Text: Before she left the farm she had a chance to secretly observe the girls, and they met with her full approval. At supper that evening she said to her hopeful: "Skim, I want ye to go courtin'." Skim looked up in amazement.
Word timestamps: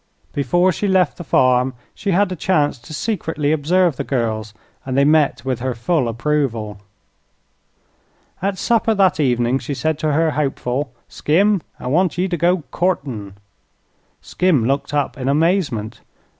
Before 0.33 0.71
she 0.71 0.87
left 0.87 1.17
the 1.17 1.23
farm 1.23 1.75
she 1.93 2.09
had 2.09 2.31
a 2.31 2.35
chance 2.35 2.79
to 2.79 2.91
secretly 2.91 3.51
observe 3.51 3.97
the 3.97 4.03
girls, 4.03 4.51
and 4.83 4.97
they 4.97 5.05
met 5.05 5.45
with 5.45 5.59
her 5.59 5.75
full 5.75 6.07
approval. 6.07 6.81
At 8.41 8.57
supper 8.57 8.95
that 8.95 9.19
evening 9.19 9.59
she 9.59 9.75
said 9.75 9.99
to 9.99 10.13
her 10.13 10.31
hopeful: 10.31 10.91
"Skim, 11.07 11.61
I 11.79 11.85
want 11.85 12.17
ye 12.17 12.27
to 12.29 12.35
go 12.35 12.63
courtin'." 12.71 13.35
Skim 14.21 14.65
looked 14.65 14.91
up 14.91 15.19
in 15.19 15.27
amazement. 15.29 16.01